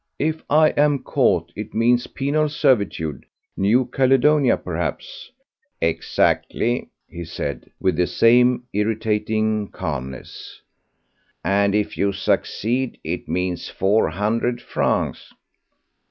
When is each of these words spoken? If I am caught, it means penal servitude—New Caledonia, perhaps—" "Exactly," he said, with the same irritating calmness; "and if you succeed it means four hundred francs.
If 0.17 0.41
I 0.49 0.69
am 0.69 1.03
caught, 1.03 1.51
it 1.55 1.75
means 1.75 2.07
penal 2.07 2.49
servitude—New 2.49 3.85
Caledonia, 3.95 4.57
perhaps—" 4.57 5.29
"Exactly," 5.79 6.89
he 7.07 7.23
said, 7.23 7.69
with 7.79 7.97
the 7.97 8.07
same 8.07 8.63
irritating 8.73 9.67
calmness; 9.67 10.63
"and 11.45 11.75
if 11.75 11.99
you 11.99 12.13
succeed 12.13 12.97
it 13.03 13.29
means 13.29 13.69
four 13.69 14.09
hundred 14.09 14.59
francs. 14.59 15.35